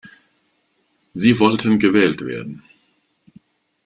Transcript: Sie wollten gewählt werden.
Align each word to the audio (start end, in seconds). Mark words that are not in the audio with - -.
Sie 1.13 1.39
wollten 1.39 1.77
gewählt 1.77 2.25
werden. 2.25 2.63